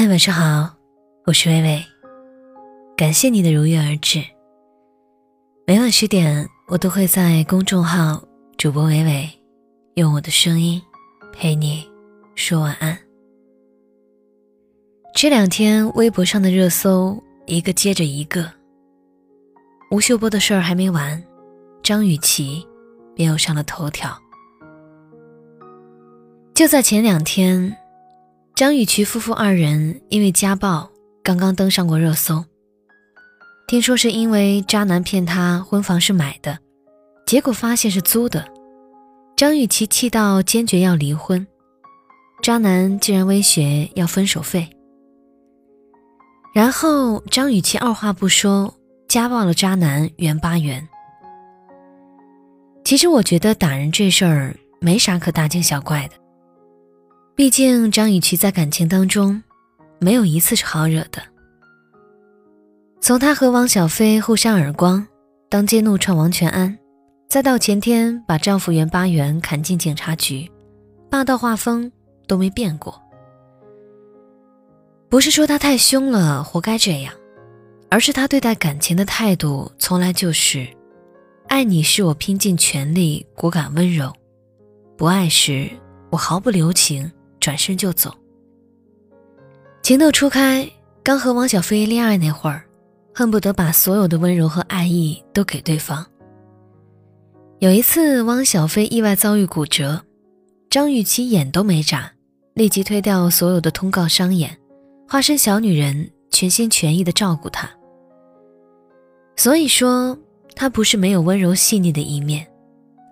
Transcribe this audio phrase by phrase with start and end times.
[0.00, 0.76] 嗨，晚上好，
[1.26, 1.84] 我是微微，
[2.96, 4.22] 感谢你的如约而至。
[5.66, 8.22] 每晚十点，我都会在公众号
[8.56, 9.28] 主播微微，
[9.94, 10.80] 用我的声音
[11.32, 11.84] 陪你
[12.36, 12.96] 说晚安。
[15.16, 18.48] 这两天微博上的热搜一个接着一个，
[19.90, 21.20] 吴秀波的事儿还没完，
[21.82, 22.64] 张雨绮
[23.16, 24.16] 便又上了头条。
[26.54, 27.76] 就在前两天。
[28.58, 30.90] 张雨绮夫妇二人因为家暴
[31.22, 32.44] 刚刚登上过热搜。
[33.68, 36.58] 听说是因为渣男骗她婚房是买的，
[37.24, 38.44] 结果发现是租的。
[39.36, 41.46] 张雨绮气到坚决要离婚，
[42.42, 44.68] 渣男竟然威胁要分手费。
[46.52, 48.74] 然后张雨绮二话不说
[49.06, 50.88] 家暴了渣男原八元。
[52.84, 56.27] 其实我觉得打人这事儿没啥可大惊小怪的。
[57.38, 59.40] 毕竟张雨绮在感情当中，
[60.00, 61.22] 没有一次是好惹的。
[63.00, 65.06] 从她和王小菲互扇耳光，
[65.48, 66.76] 当街怒撞王全安，
[67.28, 70.50] 再到前天把丈夫袁巴元砍进警察局，
[71.08, 71.88] 霸道画风
[72.26, 73.00] 都没变过。
[75.08, 77.14] 不是说她太凶了，活该这样，
[77.88, 80.66] 而是她对待感情的态度从来就是：
[81.46, 84.10] 爱你是我拼尽全力，果敢温柔；
[84.96, 85.70] 不爱时
[86.10, 87.08] 我毫不留情。
[87.40, 88.14] 转身就走。
[89.82, 90.68] 情窦初开，
[91.02, 92.64] 刚和王小飞恋爱那会儿，
[93.14, 96.04] 恨不得把所有的温柔和爱意都给对方。
[97.60, 100.02] 有一次，汪小菲意外遭遇骨折，
[100.70, 102.12] 张雨绮眼都没眨，
[102.54, 104.56] 立即推掉所有的通告商演，
[105.08, 107.68] 化身小女人，全心全意的照顾他。
[109.36, 110.16] 所以说，
[110.54, 112.46] 她不是没有温柔细腻的一面，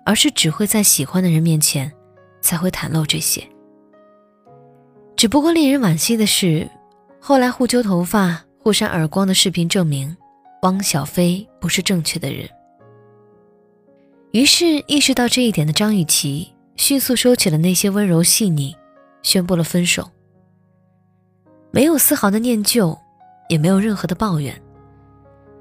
[0.04, 1.90] 而是只会在喜欢的人面前，
[2.40, 3.42] 才会袒露这些。
[5.16, 6.68] 只不过令人惋惜的是，
[7.18, 10.14] 后来互揪头发、互扇耳光的视频证明，
[10.62, 12.46] 汪小菲不是正确的人。
[14.32, 18.76] 于是意识到这一点的张雨绮，迅速收起了那些温柔细腻，
[19.22, 20.10] 宣布了分手。
[21.70, 22.96] 没有丝毫的念旧，
[23.48, 24.54] 也没有任何的抱怨。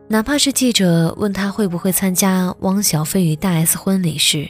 [0.10, 4.50] 哪怕是记者问他会不会参加汪小菲与大 S 婚礼时，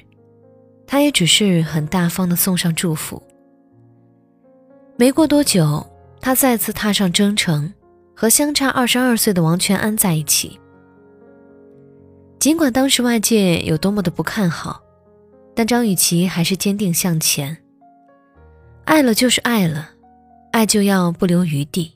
[0.88, 3.22] 他也只是很大方的送上祝福。
[4.98, 5.86] 没过多久，
[6.22, 7.74] 他再次踏上征程，
[8.16, 10.58] 和相差二十二岁的王全安在一起。
[12.40, 14.82] 尽管当时外界有多么的不看好，
[15.54, 17.58] 但张雨绮还是坚定向前。
[18.86, 19.90] 爱了就是爱了，
[20.52, 21.92] 爱就要不留余地。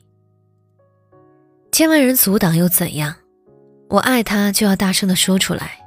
[1.72, 3.14] 千万人阻挡又怎样？
[3.88, 5.80] 我爱他就要大声的说出来，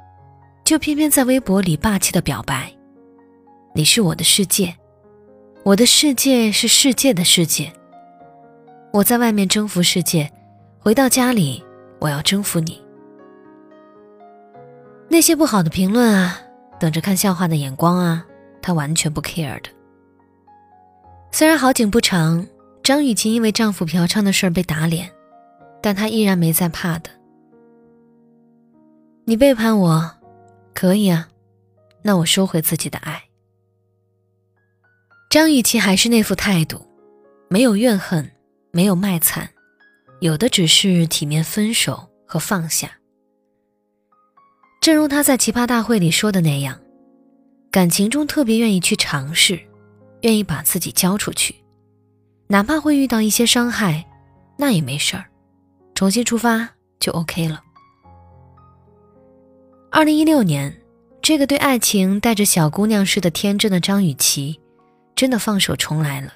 [0.64, 2.72] 就偏偏在微博里霸气的表白
[3.74, 4.74] ：“你是我的世界。”
[5.64, 7.72] 我的世界是世界的世界。
[8.92, 10.30] 我在外面征服世界，
[10.78, 11.64] 回到家里，
[12.00, 12.78] 我要征服你。
[15.08, 16.38] 那些不好的评论啊，
[16.78, 18.26] 等着看笑话的眼光啊，
[18.60, 19.70] 他完全不 care 的。
[21.32, 22.46] 虽然好景不长，
[22.82, 25.10] 张雨绮因为丈夫嫖娼的事儿被打脸，
[25.80, 27.08] 但她依然没在怕的。
[29.24, 30.10] 你背叛我，
[30.74, 31.26] 可以啊，
[32.02, 33.22] 那我收回自己的爱。
[35.34, 36.80] 张雨绮还是那副态度，
[37.48, 38.30] 没有怨恨，
[38.70, 39.50] 没有卖惨，
[40.20, 42.88] 有的只是体面分手和放下。
[44.80, 46.78] 正如她在奇葩大会里说的那样，
[47.72, 49.58] 感情中特别愿意去尝试，
[50.20, 51.56] 愿意把自己交出去，
[52.46, 54.06] 哪怕会遇到一些伤害，
[54.56, 55.24] 那也没事儿，
[55.96, 56.68] 重新出发
[57.00, 57.60] 就 OK 了。
[59.90, 60.80] 二零一六年，
[61.20, 64.60] 这个对爱情带着小姑娘似的天真的张雨绮。
[65.16, 66.32] 真的放手重来了，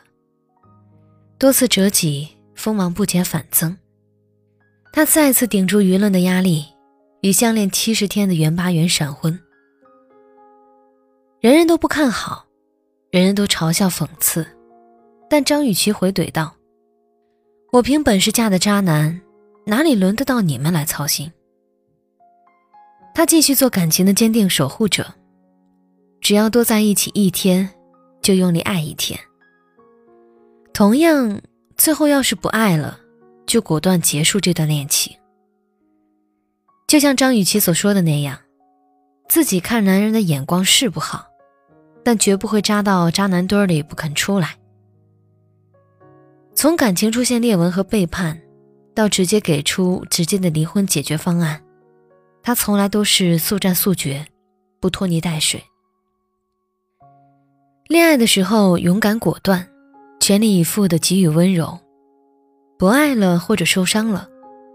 [1.38, 3.76] 多次折戟，锋芒不减反增。
[4.92, 6.64] 他再次顶住舆论的压力，
[7.20, 9.38] 与相恋七十天的袁巴元闪婚。
[11.40, 12.46] 人人都不看好，
[13.10, 14.46] 人人都嘲笑讽刺，
[15.28, 16.54] 但张雨绮回怼道
[17.72, 19.20] ：“我凭本事嫁的渣男，
[19.66, 21.30] 哪里轮得到你们来操心？”
[23.14, 25.14] 他继续做感情的坚定守护者，
[26.20, 27.68] 只要多在一起一天。
[28.22, 29.18] 就用力爱一天。
[30.72, 31.40] 同样，
[31.76, 33.00] 最后要是不爱了，
[33.46, 35.16] 就果断结束这段恋情。
[36.86, 38.38] 就像张雨绮所说的那样，
[39.28, 41.26] 自己看男人的眼光是不好，
[42.04, 44.56] 但绝不会扎到渣男堆里不肯出来。
[46.54, 48.40] 从感情出现裂纹和背叛，
[48.94, 51.62] 到直接给出直接的离婚解决方案，
[52.42, 54.26] 他从来都是速战速决，
[54.80, 55.62] 不拖泥带水。
[57.88, 59.66] 恋爱的时候勇敢果断，
[60.20, 61.78] 全力以赴的给予温柔，
[62.78, 64.28] 不爱了或者受伤了，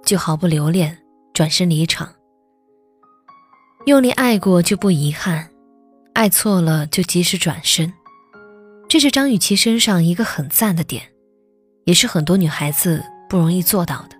[0.03, 0.97] 就毫不留恋，
[1.31, 2.09] 转身离场。
[3.85, 5.47] 用力爱过就不遗憾，
[6.13, 7.93] 爱错了就及时转身。
[8.89, 11.03] 这是张雨绮身上一个很赞的点，
[11.85, 14.17] 也是很多女孩子不容易做到的。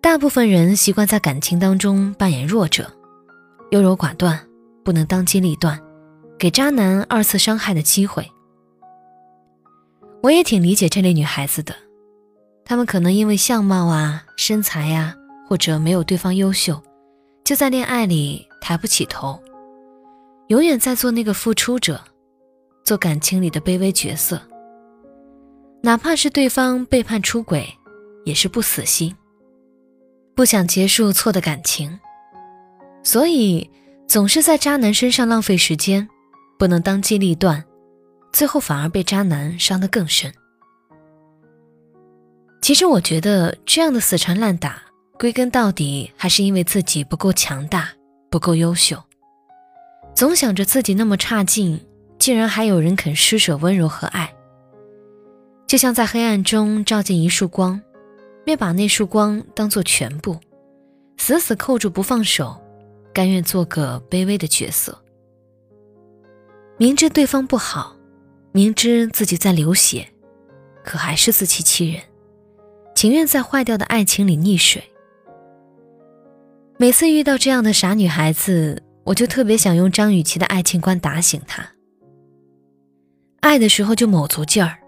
[0.00, 2.90] 大部分人习惯在感情当中扮演弱者，
[3.70, 4.40] 优柔寡断，
[4.82, 5.78] 不能当机立断，
[6.42, 8.28] 给渣男二次伤害的机会。
[10.24, 11.72] 我也挺理解这类女孩子的，
[12.64, 15.14] 她们可能因为相貌啊、身材呀，
[15.48, 16.82] 或者没有对方优秀，
[17.44, 19.40] 就在恋爱里抬不起头，
[20.48, 22.02] 永远在做那个付出者。
[22.82, 24.42] 做感情里的卑微角色，
[25.80, 27.72] 哪怕是对方背叛出轨，
[28.24, 29.14] 也是不死心，
[30.34, 32.00] 不想结束错的感情，
[33.04, 33.70] 所以
[34.08, 36.08] 总是在渣男身上浪费时间，
[36.62, 37.64] 不能当机立断，
[38.32, 40.32] 最后反而被渣男伤得更深。
[42.60, 44.80] 其实我觉得这样的死缠烂打，
[45.18, 47.88] 归根到底还是因为自己不够强大，
[48.30, 49.02] 不够优秀，
[50.14, 51.84] 总想着自己那么差劲。
[52.16, 54.32] 竟然还有人肯施舍温柔和爱，
[55.66, 57.82] 就像在黑暗中照进一束光，
[58.44, 60.38] 别把那束光当做全部，
[61.16, 62.56] 死死扣住不放手，
[63.12, 65.01] 甘愿做个卑微的角色。
[66.78, 67.96] 明知对方不好，
[68.50, 70.08] 明知自己在流血，
[70.82, 72.02] 可还是自欺欺人，
[72.94, 74.82] 情愿在坏掉的爱情里溺水。
[76.78, 81.64] 每次遇到这样的傻女孩子，我就特别想用张雨绮的爱情观打醒她。
[83.40, 84.78] 爱的时候就卯足劲儿，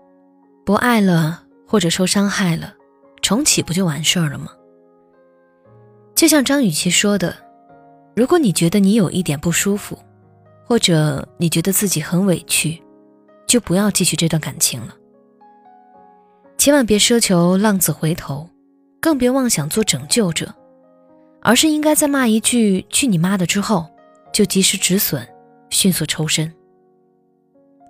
[0.64, 2.75] 不爱了或者受伤害了，
[3.22, 4.48] 重启不就完事儿了吗？
[6.16, 7.36] 就像张雨绮说的，
[8.16, 9.98] 如果你觉得你有一点不舒服，
[10.66, 12.82] 或者你觉得自己很委屈，
[13.46, 14.94] 就不要继续这段感情了。
[16.58, 18.49] 千万别奢求浪子回头，
[19.00, 20.55] 更别妄想做拯救者，
[21.43, 23.87] 而是应该在骂一句“去你妈的”之后，
[24.32, 25.26] 就及时止损，
[25.70, 26.52] 迅速抽身。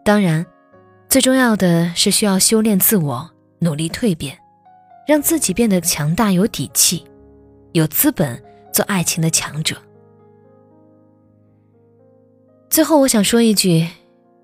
[0.04, 0.44] 当然。
[1.06, 3.30] 最重要的是需要修炼自我，
[3.60, 4.36] 努力蜕变，
[5.06, 7.06] 让自己变得强大、有底气、
[7.70, 8.42] 有资本
[8.72, 9.76] 做爱情的强者。
[12.74, 13.86] 最后，我想说一句：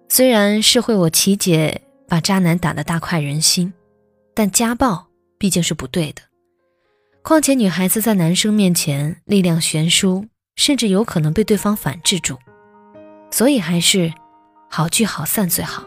[0.08, 3.72] 虽然是会我琪姐把渣男打得大快人心，
[4.36, 6.22] 但家暴毕竟是不对的。
[7.22, 12.38] 况且，女孩子在男生面前力量悬殊，甚至有可能被对方反制住，
[13.32, 14.14] 所以还是
[14.68, 15.84] 好聚好散最好。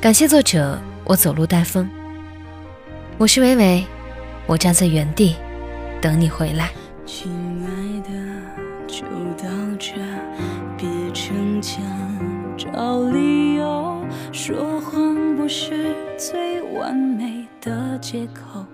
[0.00, 1.86] 感谢作者，我走路带风。
[3.18, 3.84] 我是伟伟，
[4.46, 5.36] 我站在原地
[6.00, 6.72] 等你回来。
[8.90, 9.06] 就
[9.40, 9.48] 到
[9.78, 9.94] 这，
[10.76, 11.80] 别逞强，
[12.56, 18.66] 找理由，说谎不是最完美的借口。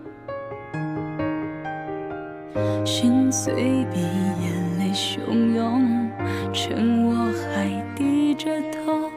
[2.86, 3.52] 心碎
[3.92, 6.10] 比眼泪汹涌，
[6.50, 9.10] 趁我还低着头。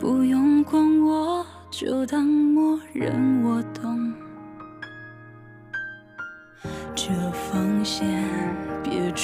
[0.00, 4.12] 不用管我，就当默认我懂。
[6.96, 8.06] 这防线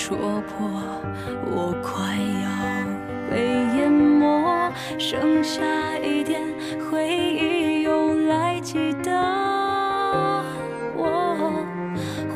[0.09, 0.71] 戳破，
[1.51, 2.49] 我快要
[3.29, 3.43] 被
[3.77, 5.65] 淹没，剩下
[5.99, 6.41] 一点
[6.89, 9.11] 回忆用来记得。
[10.97, 11.51] 我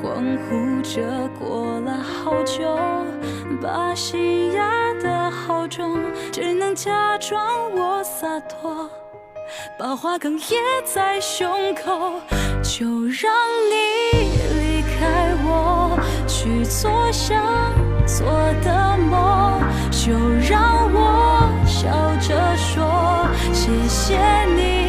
[0.02, 2.76] 恍惚着过了好久，
[3.62, 5.96] 把心压得好重，
[6.32, 8.02] 只能假装我。
[8.02, 8.90] 洒脱，
[9.78, 12.20] 把话哽咽在胸口，
[12.64, 13.32] 就让
[13.70, 14.49] 你，
[16.42, 17.38] 去做想
[18.06, 18.26] 做
[18.64, 20.10] 的梦，就
[20.48, 24.16] 让我笑着说谢谢
[24.56, 24.79] 你。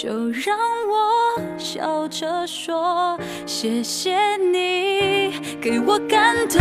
[0.00, 0.56] 就让
[0.88, 6.60] 我笑着说谢谢你给我感动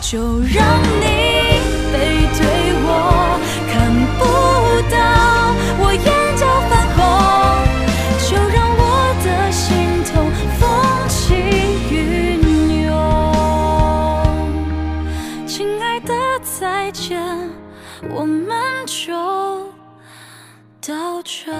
[0.00, 0.20] 就
[0.54, 1.58] 让你
[1.90, 1.98] 背
[2.38, 2.46] 对
[2.84, 2.88] 我
[3.66, 4.22] 看不
[4.88, 4.96] 到
[5.82, 6.96] 我眼角泛红
[8.28, 8.80] 就让我
[9.24, 9.66] 的心
[10.04, 10.62] 痛风
[11.08, 11.34] 起
[11.90, 11.98] 云
[12.84, 12.86] 涌。
[15.44, 16.14] 亲爱的
[16.44, 17.20] 再见
[18.14, 18.54] 我们
[18.86, 19.12] 就
[20.80, 21.52] 到这。